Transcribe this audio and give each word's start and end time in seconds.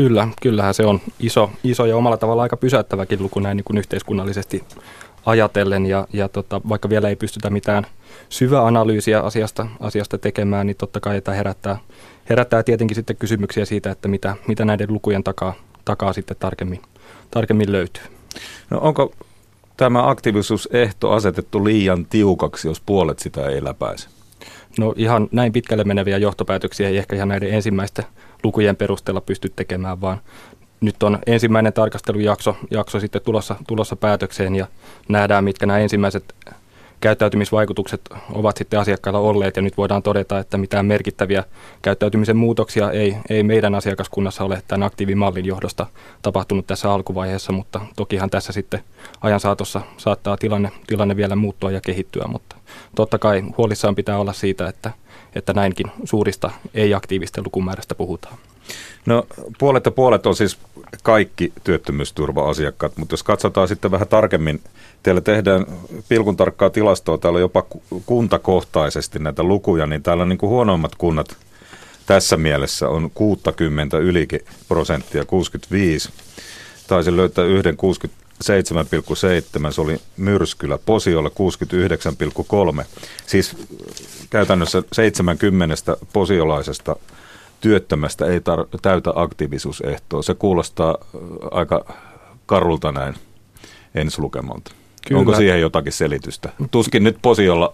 Kyllä, 0.00 0.28
kyllähän 0.42 0.74
se 0.74 0.86
on 0.86 1.00
iso, 1.18 1.50
iso 1.64 1.86
ja 1.86 1.96
omalla 1.96 2.16
tavalla 2.16 2.42
aika 2.42 2.56
pysäyttäväkin 2.56 3.22
luku 3.22 3.40
näin 3.40 3.56
niin 3.56 3.64
kuin 3.64 3.78
yhteiskunnallisesti 3.78 4.64
ajatellen. 5.26 5.86
Ja, 5.86 6.06
ja 6.12 6.28
tota, 6.28 6.60
vaikka 6.68 6.88
vielä 6.88 7.08
ei 7.08 7.16
pystytä 7.16 7.50
mitään 7.50 7.86
syvää 8.28 8.66
analyysiä 8.66 9.20
asiasta, 9.20 9.66
asiasta 9.80 10.18
tekemään, 10.18 10.66
niin 10.66 10.76
totta 10.76 11.00
kai 11.00 11.20
tämä 11.20 11.36
herättää, 11.36 11.78
herättää 12.30 12.62
tietenkin 12.62 12.94
sitten 12.94 13.16
kysymyksiä 13.16 13.64
siitä, 13.64 13.90
että 13.90 14.08
mitä, 14.08 14.36
mitä 14.48 14.64
näiden 14.64 14.92
lukujen 14.92 15.24
takaa, 15.24 15.54
takaa 15.84 16.12
sitten 16.12 16.36
tarkemmin, 16.40 16.80
tarkemmin 17.30 17.72
löytyy. 17.72 18.04
No 18.70 18.78
onko 18.78 19.12
tämä 19.76 20.08
aktiivisuusehto 20.08 21.12
asetettu 21.12 21.64
liian 21.64 22.06
tiukaksi, 22.06 22.68
jos 22.68 22.80
puolet 22.80 23.18
sitä 23.18 23.46
ei 23.46 23.64
läpäise? 23.64 24.08
No 24.78 24.94
ihan 24.96 25.28
näin 25.32 25.52
pitkälle 25.52 25.84
meneviä 25.84 26.18
johtopäätöksiä 26.18 26.88
ei 26.88 26.96
ehkä 26.96 27.16
ihan 27.16 27.28
näiden 27.28 27.54
ensimmäisten 27.54 28.04
lukujen 28.42 28.76
perusteella 28.76 29.20
pysty 29.20 29.52
tekemään, 29.56 30.00
vaan 30.00 30.20
nyt 30.80 31.02
on 31.02 31.18
ensimmäinen 31.26 31.72
tarkastelujakso 31.72 32.56
jakso 32.70 33.00
sitten 33.00 33.22
tulossa, 33.22 33.56
tulossa 33.68 33.96
päätökseen 33.96 34.56
ja 34.56 34.66
nähdään, 35.08 35.44
mitkä 35.44 35.66
nämä 35.66 35.78
ensimmäiset 35.78 36.34
käyttäytymisvaikutukset 37.00 38.00
ovat 38.32 38.56
sitten 38.56 38.80
asiakkailla 38.80 39.18
olleet 39.18 39.56
ja 39.56 39.62
nyt 39.62 39.76
voidaan 39.76 40.02
todeta, 40.02 40.38
että 40.38 40.58
mitään 40.58 40.86
merkittäviä 40.86 41.44
käyttäytymisen 41.82 42.36
muutoksia 42.36 42.90
ei, 42.90 43.16
ei 43.30 43.42
meidän 43.42 43.74
asiakaskunnassa 43.74 44.44
ole 44.44 44.62
tämän 44.68 44.86
aktiivimallin 44.86 45.46
johdosta 45.46 45.86
tapahtunut 46.22 46.66
tässä 46.66 46.92
alkuvaiheessa, 46.92 47.52
mutta 47.52 47.80
tokihan 47.96 48.30
tässä 48.30 48.52
sitten 48.52 48.80
ajan 49.20 49.40
saatossa 49.40 49.80
saattaa 49.96 50.36
tilanne, 50.36 50.72
tilanne 50.86 51.16
vielä 51.16 51.36
muuttua 51.36 51.70
ja 51.70 51.80
kehittyä, 51.80 52.24
mutta 52.28 52.56
totta 52.94 53.18
kai 53.18 53.42
huolissaan 53.58 53.94
pitää 53.94 54.18
olla 54.18 54.32
siitä, 54.32 54.68
että, 54.68 54.90
että 55.34 55.52
näinkin 55.52 55.86
suurista 56.04 56.50
ei-aktiivisten 56.74 57.44
lukumäärästä 57.44 57.94
puhutaan. 57.94 58.38
No 59.06 59.26
puolet 59.58 59.84
ja 59.84 59.90
puolet 59.90 60.26
on 60.26 60.36
siis 60.36 60.58
kaikki 61.02 61.52
työttömyysturva-asiakkaat, 61.64 62.96
mutta 62.96 63.12
jos 63.12 63.22
katsotaan 63.22 63.68
sitten 63.68 63.90
vähän 63.90 64.08
tarkemmin, 64.08 64.60
teillä 65.02 65.20
tehdään 65.20 65.66
pilkun 66.08 66.36
tarkkaa 66.36 66.70
tilastoa, 66.70 67.18
täällä 67.18 67.36
on 67.36 67.40
jopa 67.40 67.62
kuntakohtaisesti 68.06 69.18
näitä 69.18 69.42
lukuja, 69.42 69.86
niin 69.86 70.02
täällä 70.02 70.22
on 70.22 70.28
niin 70.28 70.38
kuin 70.38 70.50
huonoimmat 70.50 70.94
kunnat 70.94 71.36
tässä 72.06 72.36
mielessä 72.36 72.88
on 72.88 73.10
60 73.14 73.98
ylikin 73.98 74.40
prosenttia, 74.68 75.24
65. 75.24 76.10
Taisin 76.86 77.16
löytää 77.16 77.44
yhden 77.44 77.76
67,7, 79.68 79.72
se 79.72 79.80
oli 79.80 79.98
Myrskylä, 80.16 80.78
Posiolla 80.86 81.30
69,3. 82.78 82.84
Siis 83.26 83.56
käytännössä 84.30 84.82
70 84.92 85.96
posiolaisesta 86.12 86.96
työttömästä 87.60 88.26
ei 88.26 88.38
tar- 88.38 88.78
täytä 88.82 89.10
aktiivisuusehtoa. 89.14 90.22
Se 90.22 90.34
kuulostaa 90.34 90.98
aika 91.50 91.84
karulta 92.46 92.92
näin 92.92 93.14
ensilukemalta. 93.94 94.72
Kyllä. 95.08 95.18
Onko 95.18 95.34
siihen 95.34 95.60
jotakin 95.60 95.92
selitystä? 95.92 96.48
Tuskin 96.70 97.04
nyt 97.04 97.16
Posiolla 97.22 97.72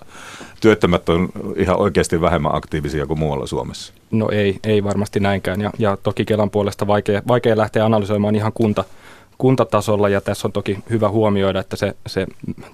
työttömät 0.61 1.09
on 1.09 1.29
ihan 1.57 1.79
oikeasti 1.79 2.21
vähemmän 2.21 2.55
aktiivisia 2.55 3.07
kuin 3.07 3.19
muualla 3.19 3.47
Suomessa. 3.47 3.93
No 4.11 4.29
ei, 4.33 4.59
ei 4.65 4.85
varmasti 4.85 5.21
näinkään. 5.21 5.61
Ja, 5.61 5.71
ja 5.79 5.97
toki 5.97 6.25
Kelan 6.25 6.51
puolesta 6.51 6.87
vaikea, 6.87 7.23
vaikea 7.29 7.57
lähteä 7.57 7.85
analysoimaan 7.85 8.35
ihan 8.35 8.53
kunta, 8.53 8.85
kuntatasolla 9.39 10.09
ja 10.09 10.21
tässä 10.21 10.49
on 10.49 10.53
toki 10.53 10.79
hyvä 10.91 11.09
huomioida, 11.09 11.61
että 11.61 11.77
se, 11.77 11.97
se 12.07 12.27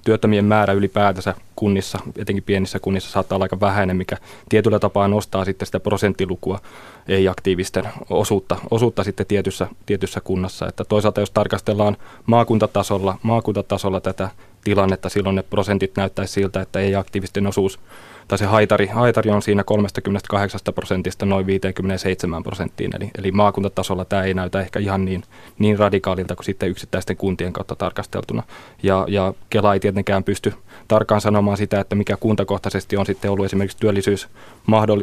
työttömien 0.05 0.45
määrä 0.45 0.73
ylipäätänsä 0.73 1.35
kunnissa, 1.55 1.99
etenkin 2.17 2.43
pienissä 2.43 2.79
kunnissa 2.79 3.11
saattaa 3.11 3.35
olla 3.35 3.45
aika 3.45 3.59
vähäinen, 3.59 3.97
mikä 3.97 4.17
tietyllä 4.49 4.79
tapaa 4.79 5.07
nostaa 5.07 5.45
sitten 5.45 5.65
sitä 5.65 5.79
prosenttilukua 5.79 6.59
ei-aktiivisten 7.07 7.87
osuutta, 8.09 8.57
osuutta 8.71 9.03
sitten 9.03 9.25
tietyssä, 9.25 9.67
tietyssä 9.85 10.21
kunnassa. 10.21 10.67
Että 10.67 10.83
toisaalta 10.85 11.19
jos 11.19 11.31
tarkastellaan 11.31 11.97
maakuntatasolla, 12.25 13.17
maakuntatasolla 13.23 14.01
tätä 14.01 14.29
tilannetta, 14.63 15.09
silloin 15.09 15.35
ne 15.35 15.43
prosentit 15.43 15.91
näyttäisi 15.97 16.33
siltä, 16.33 16.61
että 16.61 16.79
ei-aktiivisten 16.79 17.47
osuus 17.47 17.79
tai 18.27 18.37
se 18.37 18.45
haitari, 18.45 18.87
haitari 18.87 19.29
on 19.29 19.41
siinä 19.41 19.63
38 19.63 20.59
prosentista 20.75 21.25
noin 21.25 21.45
57 21.45 22.43
prosenttiin, 22.43 22.91
eli, 22.95 23.11
eli 23.17 23.31
maakuntatasolla 23.31 24.05
tämä 24.05 24.23
ei 24.23 24.33
näytä 24.33 24.59
ehkä 24.59 24.79
ihan 24.79 25.05
niin, 25.05 25.23
niin 25.59 25.79
radikaalilta 25.79 26.35
kuin 26.35 26.45
sitten 26.45 26.69
yksittäisten 26.69 27.17
kuntien 27.17 27.53
kautta 27.53 27.75
tarkasteltuna. 27.75 28.43
Ja, 28.83 29.05
ja 29.09 29.33
Kela 29.49 29.73
ei 29.73 29.79
tietenkään 29.79 30.23
pysty 30.23 30.53
tarkkaan 30.87 31.21
sanomaan 31.21 31.57
sitä, 31.57 31.79
että 31.79 31.95
mikä 31.95 32.17
kuntakohtaisesti 32.17 32.97
on 32.97 33.05
sitten 33.05 33.31
ollut 33.31 33.45
esimerkiksi 33.45 33.77
työllisyys, 33.77 34.27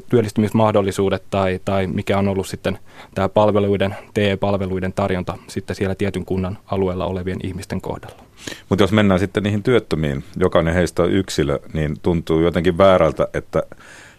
työllistymismahdollisuudet 0.08 1.22
tai, 1.30 1.60
tai 1.64 1.86
mikä 1.86 2.18
on 2.18 2.28
ollut 2.28 2.48
sitten 2.48 2.78
tämä 3.14 3.28
palveluiden, 3.28 3.96
TE-palveluiden 4.14 4.92
tarjonta 4.92 5.38
sitten 5.46 5.76
siellä 5.76 5.94
tietyn 5.94 6.24
kunnan 6.24 6.58
alueella 6.66 7.06
olevien 7.06 7.38
ihmisten 7.42 7.80
kohdalla. 7.80 8.29
Mutta 8.68 8.82
jos 8.82 8.92
mennään 8.92 9.20
sitten 9.20 9.42
niihin 9.42 9.62
työttömiin, 9.62 10.24
jokainen 10.36 10.74
heistä 10.74 11.02
on 11.02 11.12
yksilö, 11.12 11.58
niin 11.72 12.00
tuntuu 12.02 12.40
jotenkin 12.40 12.78
väärältä, 12.78 13.28
että 13.34 13.62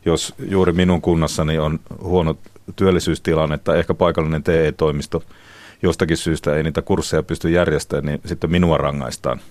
jos 0.05 0.33
juuri 0.49 0.71
minun 0.73 1.01
kunnassani 1.01 1.59
on 1.59 1.79
huono 2.01 2.37
työllisyystilanne 2.75 3.57
tai 3.57 3.79
ehkä 3.79 3.93
paikallinen 3.93 4.43
TE-toimisto 4.43 5.23
jostakin 5.83 6.17
syystä 6.17 6.55
ei 6.55 6.63
niitä 6.63 6.81
kursseja 6.81 7.23
pysty 7.23 7.49
järjestämään, 7.49 8.05
niin 8.05 8.21
sitten 8.25 8.51
minua 8.51 8.77
rangaistaan 8.77 9.41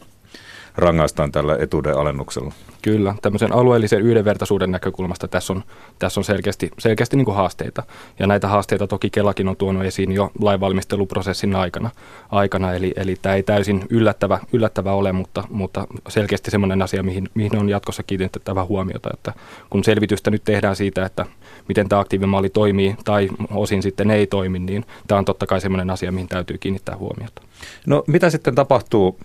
rangaistaan 0.76 1.32
tällä 1.32 1.56
etuuden 1.60 1.98
alennuksella. 1.98 2.52
Kyllä, 2.82 3.14
tämmöisen 3.22 3.52
alueellisen 3.52 4.00
yhdenvertaisuuden 4.00 4.70
näkökulmasta 4.70 5.28
tässä 5.28 5.52
on, 5.52 5.62
tässä 5.98 6.20
on 6.20 6.24
selkeästi, 6.24 6.70
selkeästi 6.78 7.16
niin 7.16 7.34
haasteita. 7.34 7.82
Ja 8.18 8.26
näitä 8.26 8.48
haasteita 8.48 8.86
toki 8.86 9.10
Kelakin 9.10 9.48
on 9.48 9.56
tuonut 9.56 9.84
esiin 9.84 10.12
jo 10.12 10.30
lainvalmisteluprosessin 10.40 11.56
aikana. 11.56 11.90
aikana 12.30 12.72
eli, 12.72 12.92
eli 12.96 13.16
tämä 13.22 13.34
ei 13.34 13.42
täysin 13.42 13.86
yllättävä, 13.90 14.38
yllättävä 14.52 14.92
ole, 14.92 15.12
mutta, 15.12 15.44
mutta 15.50 15.86
selkeästi 16.08 16.50
semmoinen 16.50 16.82
asia, 16.82 17.02
mihin, 17.02 17.28
mihin 17.34 17.58
on 17.58 17.68
jatkossa 17.68 18.02
kiinnitettävä 18.02 18.64
huomiota. 18.64 19.10
Että 19.14 19.32
kun 19.70 19.84
selvitystä 19.84 20.30
nyt 20.30 20.44
tehdään 20.44 20.76
siitä, 20.76 21.06
että 21.06 21.26
miten 21.68 21.88
tämä 21.88 22.00
aktiivimalli 22.00 22.48
toimii 22.48 22.96
tai 23.04 23.28
osin 23.50 23.82
sitten 23.82 24.10
ei 24.10 24.26
toimi, 24.26 24.58
niin 24.58 24.84
tämä 25.06 25.18
on 25.18 25.24
totta 25.24 25.46
kai 25.46 25.60
semmoinen 25.60 25.90
asia, 25.90 26.12
mihin 26.12 26.28
täytyy 26.28 26.58
kiinnittää 26.58 26.96
huomiota. 26.96 27.42
No 27.86 28.04
mitä 28.06 28.30
sitten 28.30 28.54
tapahtuu 28.54 29.18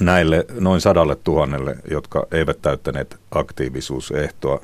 näille 0.00 0.46
noin 0.60 0.80
sadalle 0.80 1.16
tuhannelle, 1.24 1.76
jotka 1.90 2.26
eivät 2.30 2.62
täyttäneet 2.62 3.16
aktiivisuusehtoa. 3.30 4.60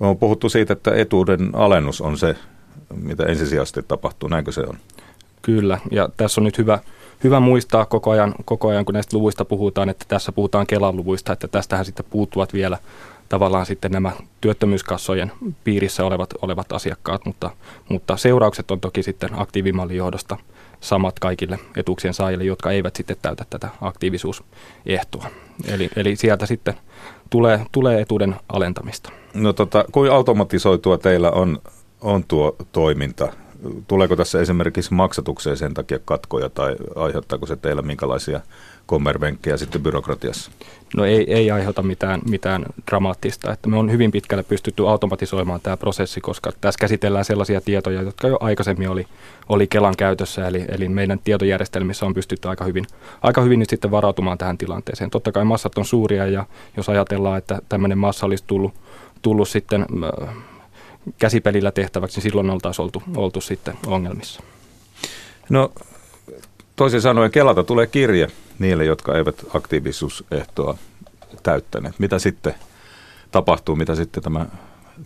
Me 0.00 0.06
on 0.06 0.18
puhuttu 0.18 0.48
siitä, 0.48 0.72
että 0.72 0.94
etuuden 0.94 1.50
alennus 1.54 2.00
on 2.00 2.18
se, 2.18 2.36
mitä 3.02 3.24
ensisijaisesti 3.24 3.82
tapahtuu. 3.82 4.28
Näinkö 4.28 4.52
se 4.52 4.60
on? 4.60 4.78
Kyllä, 5.42 5.78
ja 5.90 6.08
tässä 6.16 6.40
on 6.40 6.44
nyt 6.44 6.58
hyvä, 6.58 6.78
hyvä 7.24 7.40
muistaa 7.40 7.86
koko 7.86 8.10
ajan, 8.10 8.34
koko 8.44 8.68
ajan, 8.68 8.84
kun 8.84 8.92
näistä 8.92 9.16
luvuista 9.16 9.44
puhutaan, 9.44 9.88
että 9.88 10.04
tässä 10.08 10.32
puhutaan 10.32 10.66
Kelan 10.66 10.96
luvuista, 10.96 11.32
että 11.32 11.48
tästähän 11.48 11.84
sitten 11.84 12.06
puuttuvat 12.10 12.52
vielä 12.52 12.78
tavallaan 13.28 13.66
sitten 13.66 13.90
nämä 13.90 14.12
työttömyyskassojen 14.40 15.32
piirissä 15.64 16.04
olevat, 16.04 16.34
olevat 16.42 16.72
asiakkaat, 16.72 17.26
mutta, 17.26 17.50
mutta 17.88 18.16
seuraukset 18.16 18.70
on 18.70 18.80
toki 18.80 19.02
sitten 19.02 19.30
aktiivimallin 19.32 19.96
johdosta– 19.96 20.36
samat 20.84 21.18
kaikille 21.18 21.58
etuuksien 21.76 22.14
saajille, 22.14 22.44
jotka 22.44 22.70
eivät 22.70 22.96
sitten 22.96 23.16
täytä 23.22 23.44
tätä 23.50 23.68
aktiivisuusehtoa. 23.80 25.26
Eli, 25.68 25.90
eli 25.96 26.16
sieltä 26.16 26.46
sitten 26.46 26.74
tulee, 27.30 27.66
tulee 27.72 28.00
etuuden 28.00 28.36
alentamista. 28.48 29.10
No 29.34 29.52
tota, 29.52 29.84
kuinka 29.92 30.14
automatisoitua 30.16 30.98
teillä 30.98 31.30
on, 31.30 31.58
on 32.00 32.24
tuo 32.24 32.56
toiminta? 32.72 33.32
Tuleeko 33.88 34.16
tässä 34.16 34.40
esimerkiksi 34.40 34.94
maksatukseen 34.94 35.56
sen 35.56 35.74
takia 35.74 35.98
katkoja 36.04 36.48
tai 36.48 36.76
aiheuttaako 36.94 37.46
se 37.46 37.56
teillä 37.56 37.82
minkälaisia 37.82 38.40
kommervenkkejä 38.86 39.56
sitten 39.56 39.82
byrokratiassa? 39.82 40.50
No 40.96 41.04
ei, 41.04 41.34
ei 41.34 41.50
aiheuta 41.50 41.82
mitään, 41.82 42.20
mitään 42.30 42.66
dramaattista. 42.90 43.52
Että 43.52 43.68
me 43.68 43.76
on 43.76 43.92
hyvin 43.92 44.10
pitkälle 44.10 44.42
pystytty 44.42 44.88
automatisoimaan 44.88 45.60
tämä 45.60 45.76
prosessi, 45.76 46.20
koska 46.20 46.50
tässä 46.60 46.78
käsitellään 46.80 47.24
sellaisia 47.24 47.60
tietoja, 47.60 48.02
jotka 48.02 48.28
jo 48.28 48.38
aikaisemmin 48.40 48.88
oli, 48.88 49.06
oli 49.48 49.66
Kelan 49.66 49.96
käytössä. 49.98 50.48
Eli, 50.48 50.64
eli 50.68 50.88
meidän 50.88 51.18
tietojärjestelmissä 51.24 52.06
on 52.06 52.14
pystytty 52.14 52.48
aika 52.48 52.64
hyvin, 52.64 52.86
aika 53.22 53.40
hyvin 53.40 53.58
nyt 53.58 53.70
sitten 53.70 53.90
varautumaan 53.90 54.38
tähän 54.38 54.58
tilanteeseen. 54.58 55.10
Totta 55.10 55.32
kai 55.32 55.44
massat 55.44 55.78
on 55.78 55.84
suuria 55.84 56.26
ja 56.26 56.46
jos 56.76 56.88
ajatellaan, 56.88 57.38
että 57.38 57.58
tämmöinen 57.68 57.98
massa 57.98 58.26
olisi 58.26 58.44
tullut, 58.46 58.74
tullut 59.22 59.48
sitten 59.48 59.86
äh, 60.22 60.34
käsipelillä 61.18 61.70
tehtäväksi, 61.70 62.16
niin 62.16 62.22
silloin 62.22 62.50
oltaisiin 62.50 62.84
oltu, 62.84 63.02
oltu 63.16 63.40
sitten 63.40 63.74
ongelmissa. 63.86 64.42
No 65.50 65.72
toisin 66.76 67.00
sanoen 67.00 67.30
Kelalta 67.30 67.64
tulee 67.64 67.86
kirje 67.86 68.28
niille, 68.58 68.84
jotka 68.84 69.18
eivät 69.18 69.44
aktiivisuusehtoa 69.54 70.78
täyttäneet. 71.42 71.98
Mitä 71.98 72.18
sitten 72.18 72.54
tapahtuu, 73.30 73.76
mitä 73.76 73.94
sitten 73.94 74.22
tämä 74.22 74.46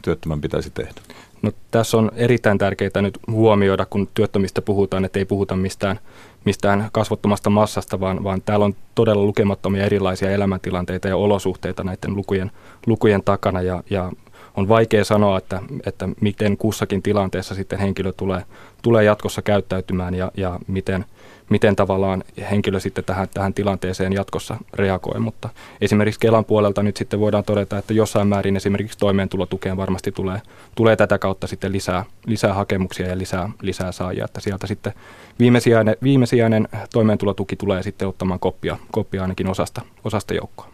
työttömän 0.02 0.40
pitäisi 0.40 0.70
tehdä? 0.70 1.00
No, 1.42 1.52
tässä 1.70 1.96
on 1.96 2.10
erittäin 2.14 2.58
tärkeää 2.58 3.02
nyt 3.02 3.18
huomioida, 3.30 3.86
kun 3.86 4.08
työttömistä 4.14 4.62
puhutaan, 4.62 5.04
että 5.04 5.18
ei 5.18 5.24
puhuta 5.24 5.56
mistään, 5.56 6.00
mistään 6.44 6.88
kasvottomasta 6.92 7.50
massasta, 7.50 8.00
vaan, 8.00 8.24
vaan 8.24 8.42
täällä 8.42 8.64
on 8.64 8.74
todella 8.94 9.22
lukemattomia 9.22 9.84
erilaisia 9.84 10.30
elämäntilanteita 10.30 11.08
ja 11.08 11.16
olosuhteita 11.16 11.84
näiden 11.84 12.16
lukujen, 12.16 12.50
lukujen 12.86 13.22
takana. 13.22 13.62
Ja, 13.62 13.82
ja 13.90 14.12
on 14.58 14.68
vaikea 14.68 15.04
sanoa, 15.04 15.38
että, 15.38 15.62
että 15.86 16.08
miten 16.20 16.56
kussakin 16.56 17.02
tilanteessa 17.02 17.54
sitten 17.54 17.78
henkilö 17.78 18.12
tulee, 18.12 18.42
tulee 18.82 19.04
jatkossa 19.04 19.42
käyttäytymään 19.42 20.14
ja, 20.14 20.32
ja 20.36 20.58
miten– 20.66 21.04
miten 21.50 21.76
tavallaan 21.76 22.24
henkilö 22.50 22.80
sitten 22.80 23.04
tähän, 23.04 23.28
tähän 23.34 23.54
tilanteeseen 23.54 24.12
jatkossa 24.12 24.56
reagoi. 24.72 25.20
Mutta 25.20 25.48
esimerkiksi 25.80 26.20
Kelan 26.20 26.44
puolelta 26.44 26.82
nyt 26.82 26.96
sitten 26.96 27.20
voidaan 27.20 27.44
todeta, 27.44 27.78
että 27.78 27.94
jossain 27.94 28.28
määrin 28.28 28.56
esimerkiksi 28.56 28.98
toimeentulotukeen 28.98 29.76
varmasti 29.76 30.12
tulee, 30.12 30.42
tulee 30.74 30.96
tätä 30.96 31.18
kautta 31.18 31.46
sitten 31.46 31.72
lisää, 31.72 32.04
lisää 32.26 32.54
hakemuksia 32.54 33.08
ja 33.08 33.18
lisää, 33.18 33.50
lisää 33.62 33.92
saajia. 33.92 34.24
Että 34.24 34.40
sieltä 34.40 34.66
sitten 34.66 34.92
viimesijainen, 35.38 35.96
viimesijainen 36.02 36.68
toimeentulotuki 36.92 37.56
tulee 37.56 37.82
sitten 37.82 38.08
ottamaan 38.08 38.40
koppia, 38.40 38.76
koppia 38.90 39.22
ainakin 39.22 39.48
osasta, 39.48 39.82
osasta 40.04 40.34
joukkoa. 40.34 40.68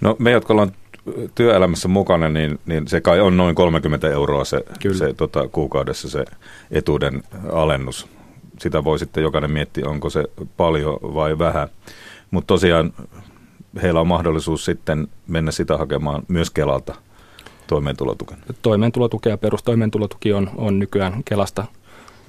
No 0.00 0.16
me, 0.18 0.30
jotka 0.30 0.52
ollaan 0.52 0.72
työelämässä 1.34 1.88
mukana, 1.88 2.28
niin, 2.28 2.58
niin 2.66 2.88
se 2.88 3.00
kai 3.00 3.20
on 3.20 3.36
noin 3.36 3.54
30 3.54 4.08
euroa 4.08 4.44
se, 4.44 4.64
se 4.98 5.14
tota, 5.14 5.48
kuukaudessa 5.48 6.08
se 6.08 6.24
etuuden 6.70 7.22
alennus 7.52 8.08
sitä 8.60 8.84
voi 8.84 8.98
sitten 8.98 9.22
jokainen 9.22 9.50
miettiä, 9.50 9.88
onko 9.88 10.10
se 10.10 10.24
paljon 10.56 10.98
vai 11.02 11.38
vähän. 11.38 11.68
Mutta 12.30 12.46
tosiaan 12.46 12.92
heillä 13.82 14.00
on 14.00 14.06
mahdollisuus 14.06 14.64
sitten 14.64 15.08
mennä 15.26 15.50
sitä 15.50 15.76
hakemaan 15.76 16.22
myös 16.28 16.50
Kelalta 16.50 16.94
toimeentulotukea. 17.66 18.36
Toimeentulotukea 18.62 19.32
ja 19.32 19.38
perustoimeentulotuki 19.38 20.32
on, 20.32 20.50
on 20.56 20.78
nykyään 20.78 21.22
Kelasta, 21.24 21.64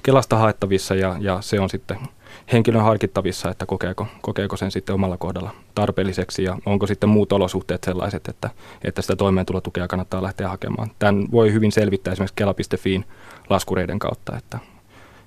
Kelasta 0.02 0.36
haettavissa 0.36 0.94
ja, 0.94 1.16
ja 1.20 1.38
se 1.40 1.60
on 1.60 1.70
sitten 1.70 1.98
henkilön 2.52 2.82
harkittavissa, 2.82 3.50
että 3.50 3.66
kokeeko, 3.66 4.06
kokeeko 4.20 4.56
sen 4.56 4.70
sitten 4.70 4.94
omalla 4.94 5.16
kohdalla 5.16 5.50
tarpeelliseksi 5.74 6.42
ja 6.42 6.58
onko 6.66 6.86
sitten 6.86 7.08
muut 7.08 7.32
olosuhteet 7.32 7.84
sellaiset, 7.84 8.28
että, 8.28 8.50
että 8.84 9.02
sitä 9.02 9.16
toimeentulotukea 9.16 9.88
kannattaa 9.88 10.22
lähteä 10.22 10.48
hakemaan. 10.48 10.90
Tämän 10.98 11.26
voi 11.32 11.52
hyvin 11.52 11.72
selvittää 11.72 12.12
esimerkiksi 12.12 12.34
kela.fiin 12.36 13.04
laskureiden 13.50 13.98
kautta, 13.98 14.36
että 14.36 14.58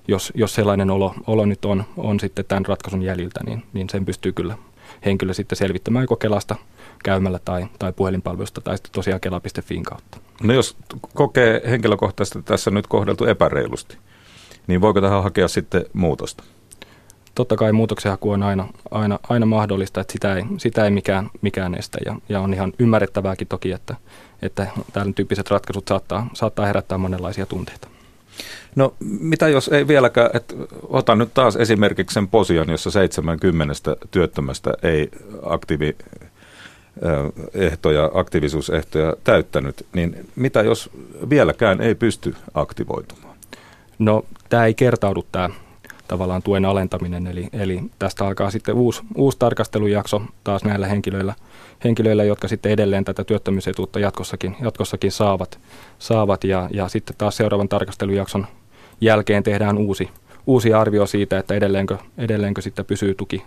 jos, 0.08 0.32
jos 0.34 0.54
sellainen 0.54 0.90
olo, 0.90 1.14
olo 1.26 1.46
nyt 1.46 1.64
on, 1.64 1.84
on 1.96 2.20
sitten 2.20 2.44
tämän 2.44 2.66
ratkaisun 2.66 3.02
jäljiltä, 3.02 3.40
niin, 3.46 3.62
niin 3.72 3.90
sen 3.90 4.04
pystyy 4.04 4.32
kyllä 4.32 4.58
henkilö 5.04 5.34
sitten 5.34 5.56
selvittämään 5.56 6.02
joko 6.02 6.16
Kelasta 6.16 6.56
käymällä 7.04 7.38
tai, 7.44 7.66
tai 7.78 7.92
puhelinpalvelusta 7.92 8.60
tai 8.60 8.76
sitten 8.76 8.92
tosiaan 8.92 9.20
kela.fiin 9.20 9.82
kautta. 9.82 10.18
No 10.42 10.54
jos 10.54 10.76
kokee 11.14 11.62
henkilökohtaisesti 11.70 12.42
tässä 12.42 12.70
nyt 12.70 12.86
kohdeltu 12.86 13.24
epäreilusti, 13.24 13.96
niin 14.66 14.80
voiko 14.80 15.00
tähän 15.00 15.22
hakea 15.22 15.48
sitten 15.48 15.84
muutosta? 15.92 16.44
Totta 17.34 17.56
kai 17.56 17.72
muutoksenhaku 17.72 18.30
on 18.30 18.42
aina, 18.42 18.68
aina, 18.90 19.18
aina 19.28 19.46
mahdollista, 19.46 20.00
että 20.00 20.12
sitä 20.12 20.36
ei, 20.36 20.42
sitä 20.58 20.84
ei 20.84 20.90
mikään, 20.90 21.30
mikään 21.42 21.74
estä 21.74 21.98
ja, 22.06 22.16
ja 22.28 22.40
on 22.40 22.54
ihan 22.54 22.72
ymmärrettävääkin 22.78 23.48
toki, 23.48 23.72
että, 23.72 23.96
että 24.42 24.66
tämän 24.92 25.14
tyyppiset 25.14 25.50
ratkaisut 25.50 25.88
saattaa, 25.88 26.30
saattaa 26.34 26.66
herättää 26.66 26.98
monenlaisia 26.98 27.46
tunteita. 27.46 27.88
No 28.76 28.94
mitä 29.00 29.48
jos 29.48 29.68
ei 29.68 29.88
vieläkään, 29.88 30.30
että 30.34 30.54
otan 30.82 31.18
nyt 31.18 31.34
taas 31.34 31.56
esimerkiksi 31.56 32.14
sen 32.14 32.28
posian, 32.28 32.70
jossa 32.70 32.90
70 32.90 33.74
työttömästä 34.10 34.74
ei 34.82 35.08
aktiivi 35.42 35.96
ehtoja, 37.54 38.10
aktiivisuusehtoja 38.14 39.16
täyttänyt, 39.24 39.86
niin 39.92 40.28
mitä 40.36 40.62
jos 40.62 40.90
vieläkään 41.30 41.80
ei 41.80 41.94
pysty 41.94 42.34
aktivoitumaan? 42.54 43.36
No 43.98 44.24
tämä 44.48 44.66
ei 44.66 44.74
kertaudu 44.74 45.24
tämä 45.32 45.50
tavallaan 46.12 46.42
tuen 46.42 46.64
alentaminen, 46.64 47.26
eli, 47.26 47.48
eli 47.52 47.80
tästä 47.98 48.26
alkaa 48.26 48.50
sitten 48.50 48.74
uusi, 48.74 49.02
uusi 49.16 49.38
tarkastelujakso 49.38 50.22
taas 50.44 50.64
näillä 50.64 50.86
henkilöillä, 50.86 51.34
henkilöillä, 51.84 52.24
jotka 52.24 52.48
sitten 52.48 52.72
edelleen 52.72 53.04
tätä 53.04 53.24
työttömyysetuutta 53.24 54.00
jatkossakin, 54.00 54.56
jatkossakin 54.62 55.12
saavat, 55.12 55.58
saavat 55.98 56.44
ja, 56.44 56.68
ja 56.72 56.88
sitten 56.88 57.16
taas 57.18 57.36
seuraavan 57.36 57.68
tarkastelujakson 57.68 58.46
jälkeen 59.00 59.42
tehdään 59.42 59.78
uusi, 59.78 60.10
uusi 60.46 60.74
arvio 60.74 61.06
siitä, 61.06 61.38
että 61.38 61.54
edelleenkö, 61.54 61.98
edelleenkö 62.18 62.62
sitten 62.62 62.84
pysyy 62.84 63.14
tuki 63.14 63.42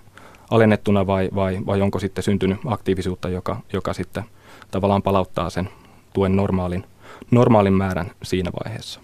alennettuna 0.51 1.07
vai, 1.07 1.29
vai, 1.35 1.59
vai 1.65 1.81
onko 1.81 1.99
sitten 1.99 2.23
syntynyt 2.23 2.57
aktiivisuutta, 2.65 3.29
joka, 3.29 3.61
joka 3.73 3.93
sitten 3.93 4.23
tavallaan 4.71 5.01
palauttaa 5.01 5.49
sen 5.49 5.69
tuen 6.13 6.35
normaalin, 6.35 6.83
normaalin 7.31 7.73
määrän 7.73 8.11
siinä 8.23 8.51
vaiheessa. 8.63 8.99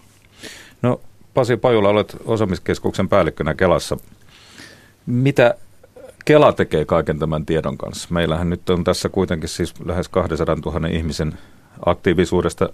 No 0.82 1.00
Pasi 1.34 1.56
Pajula, 1.56 1.88
olet 1.88 2.16
osaamiskeskuksen 2.24 3.08
päällikkönä 3.08 3.54
Kelassa. 3.54 3.96
Mitä 5.06 5.54
Kela 6.24 6.52
tekee 6.52 6.84
kaiken 6.84 7.18
tämän 7.18 7.46
tiedon 7.46 7.78
kanssa? 7.78 8.08
Meillähän 8.10 8.50
nyt 8.50 8.70
on 8.70 8.84
tässä 8.84 9.08
kuitenkin 9.08 9.48
siis 9.48 9.74
lähes 9.84 10.08
200 10.08 10.56
000 10.64 10.88
ihmisen 10.88 11.38
aktiivisuudesta 11.86 12.68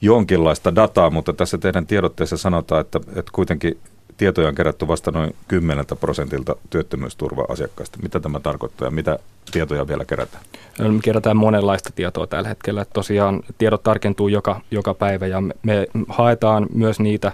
jonkinlaista 0.00 0.74
dataa, 0.74 1.10
mutta 1.10 1.32
tässä 1.32 1.58
teidän 1.58 1.86
tiedotteessa 1.86 2.36
sanotaan, 2.36 2.80
että, 2.80 3.00
että 3.16 3.32
kuitenkin 3.32 3.78
tietoja 4.16 4.48
on 4.48 4.54
kerätty 4.54 4.88
vasta 4.88 5.10
noin 5.10 5.34
10 5.48 5.84
prosentilta 6.00 6.56
työttömyysturva-asiakkaista. 6.70 7.98
Mitä 8.02 8.20
tämä 8.20 8.40
tarkoittaa 8.40 8.86
ja 8.86 8.90
mitä 8.90 9.18
tietoja 9.52 9.88
vielä 9.88 10.04
kerätään? 10.04 10.44
Me 10.78 11.00
kerätään 11.02 11.36
monenlaista 11.36 11.90
tietoa 11.94 12.26
tällä 12.26 12.48
hetkellä. 12.48 12.84
Tosiaan 12.84 13.42
tiedot 13.58 13.82
tarkentuu 13.82 14.28
joka, 14.28 14.60
joka 14.70 14.94
päivä 14.94 15.26
ja 15.26 15.40
me, 15.40 15.54
me 15.62 15.86
haetaan 16.08 16.66
myös 16.74 17.00
niitä 17.00 17.32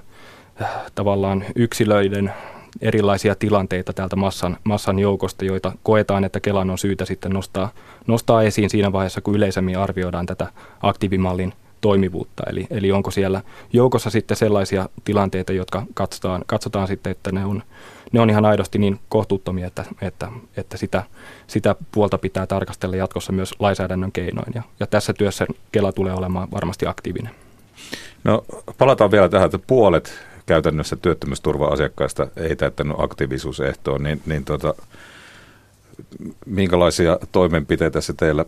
tavallaan 0.94 1.44
yksilöiden 1.56 2.32
erilaisia 2.80 3.34
tilanteita 3.34 3.92
täältä 3.92 4.16
massan, 4.16 4.56
massan 4.64 4.98
joukosta, 4.98 5.44
joita 5.44 5.72
koetaan, 5.82 6.24
että 6.24 6.40
Kelan 6.40 6.70
on 6.70 6.78
syytä 6.78 7.04
sitten 7.04 7.32
nostaa, 7.32 7.70
nostaa 8.06 8.42
esiin 8.42 8.70
siinä 8.70 8.92
vaiheessa, 8.92 9.20
kun 9.20 9.34
yleisemmin 9.34 9.78
arvioidaan 9.78 10.26
tätä 10.26 10.46
aktiivimallin 10.82 11.52
toimivuutta. 11.80 12.42
Eli, 12.50 12.66
eli 12.70 12.92
onko 12.92 13.10
siellä 13.10 13.42
joukossa 13.72 14.10
sitten 14.10 14.36
sellaisia 14.36 14.88
tilanteita, 15.04 15.52
jotka 15.52 15.82
katsotaan, 15.94 16.44
katsotaan 16.46 16.88
sitten, 16.88 17.10
että 17.10 17.32
ne 17.32 17.44
on, 17.44 17.62
ne 18.12 18.20
on 18.20 18.30
ihan 18.30 18.44
aidosti 18.44 18.78
niin 18.78 19.00
kohtuuttomia, 19.08 19.66
että, 19.66 19.84
että, 20.02 20.28
että 20.56 20.76
sitä, 20.76 21.02
sitä 21.46 21.74
puolta 21.92 22.18
pitää 22.18 22.46
tarkastella 22.46 22.96
jatkossa 22.96 23.32
myös 23.32 23.54
lainsäädännön 23.58 24.12
keinoin. 24.12 24.52
Ja, 24.54 24.62
ja 24.80 24.86
tässä 24.86 25.12
työssä 25.12 25.46
Kela 25.72 25.92
tulee 25.92 26.14
olemaan 26.14 26.50
varmasti 26.50 26.86
aktiivinen. 26.86 27.34
No 28.24 28.44
palataan 28.78 29.10
vielä 29.10 29.28
tähän, 29.28 29.46
että 29.46 29.58
puolet 29.66 30.27
käytännössä 30.48 30.96
työttömyysturva-asiakkaista 30.96 32.26
ei 32.36 32.56
täyttänyt 32.56 32.96
aktiivisuusehtoa, 32.98 33.98
niin, 33.98 34.22
niin 34.26 34.44
tota, 34.44 34.74
minkälaisia 36.46 37.18
toimenpiteitä 37.32 38.00
se 38.00 38.12
teillä 38.12 38.44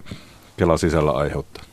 Kelan 0.57 0.79
sisällä 0.79 1.11
aiheuttaa? 1.11 1.65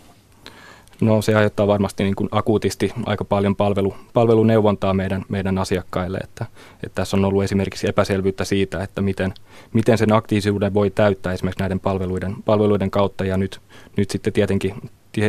No 1.02 1.22
se 1.22 1.36
aiheuttaa 1.36 1.68
varmasti 1.68 2.04
niin 2.04 2.16
kuin 2.16 2.30
akuutisti 2.32 2.94
aika 3.06 3.26
paljon 3.26 3.56
palvelu, 3.56 3.96
palveluneuvontaa 4.14 4.94
meidän, 4.94 5.26
meidän 5.30 5.58
asiakkaille, 5.58 6.18
että, 6.18 6.46
että 6.84 6.96
tässä 6.96 7.18
on 7.18 7.26
ollut 7.26 7.44
esimerkiksi 7.44 7.90
epäselvyyttä 7.90 8.46
siitä, 8.46 8.84
että 8.84 9.02
miten, 9.02 9.34
miten 9.74 9.98
sen 9.98 10.14
aktiivisuuden 10.14 10.74
voi 10.74 10.90
täyttää 10.90 11.34
esimerkiksi 11.34 11.60
näiden 11.60 11.80
palveluiden, 11.80 12.36
palveluiden 12.46 12.92
kautta 12.92 13.26
ja 13.26 13.38
nyt, 13.38 13.60
nyt 13.98 14.10
sitten 14.10 14.34
tietenkin 14.34 14.74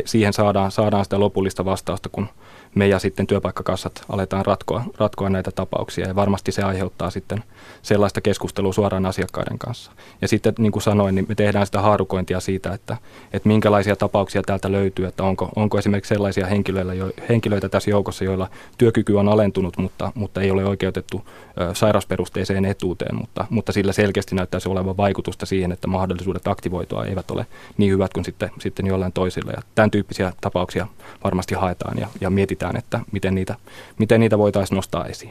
siihen 0.05 0.33
saadaan, 0.33 0.71
saadaan 0.71 1.05
sitä 1.05 1.21
lopullista 1.21 1.65
vastausta, 1.65 2.09
kun 2.09 2.29
me 2.75 2.89
ja 2.89 2.99
sitten 2.99 3.27
työpaikkakassat 3.27 4.05
aletaan 4.09 4.47
ratkoa, 4.47 4.85
ratkoa 4.99 5.31
näitä 5.31 5.51
tapauksia 5.51 6.09
ja 6.09 6.15
varmasti 6.15 6.53
se 6.53 6.63
aiheuttaa 6.63 7.11
sitten 7.11 7.45
sellaista 7.83 8.21
keskustelua 8.21 8.73
suoraan 8.73 9.07
asiakkaiden 9.07 9.59
kanssa. 9.59 9.93
Ja 10.23 10.29
sitten 10.29 10.55
niin 10.59 10.73
kuin 10.73 10.83
sanoin, 10.83 11.15
niin 11.15 11.27
me 11.29 11.35
tehdään 11.35 11.67
sitä 11.67 11.81
haarukointia 11.81 12.41
siitä, 12.41 12.73
että, 12.73 12.97
että 13.33 13.49
minkälaisia 13.49 13.97
tapauksia 13.97 14.43
täältä 14.43 14.73
löytyy, 14.73 15.07
että 15.07 15.25
onko, 15.25 15.49
onko 15.57 15.79
esimerkiksi 15.79 16.09
sellaisia 16.15 16.47
henkilöitä, 16.47 16.95
jo, 16.95 17.11
henkilöitä 17.29 17.69
tässä 17.69 17.91
joukossa, 17.91 18.25
joilla 18.25 18.51
työkyky 18.79 19.15
on 19.15 19.29
alentunut, 19.29 19.77
mutta, 19.77 20.13
mutta 20.15 20.41
ei 20.41 20.51
ole 20.51 20.65
oikeutettu 20.65 21.25
ö, 21.61 21.75
sairausperusteiseen 21.75 22.65
etuuteen, 22.65 23.17
mutta, 23.17 23.47
mutta 23.51 23.73
sillä 23.73 23.93
selkeästi 23.93 24.35
näyttäisi 24.35 24.69
olevan 24.69 24.97
vaikutusta 24.97 25.47
siihen, 25.47 25.73
että 25.73 25.89
mahdollisuudet 25.89 26.49
aktivoitua 26.49 27.05
eivät 27.05 27.31
ole 27.31 27.47
niin 27.77 27.93
hyvät 27.93 28.13
kuin 28.13 28.25
sitten, 28.25 28.51
sitten 28.59 28.87
jollain 28.87 29.13
toisilla. 29.13 29.53
Ja 29.53 29.63
tämän 29.79 29.91
tyyppisiä 29.91 30.33
tapauksia 30.41 30.87
varmasti 31.25 31.55
haetaan 31.55 31.99
ja, 31.99 32.09
ja 32.21 32.31
mietitään, 32.31 32.77
että 32.77 33.01
miten 33.13 33.35
niitä, 33.35 33.55
miten 33.99 34.21
niitä 34.21 34.39
voitaisiin 34.39 34.77
nostaa 34.77 35.07
esiin. 35.07 35.27